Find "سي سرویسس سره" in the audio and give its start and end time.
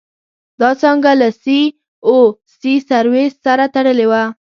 2.59-3.65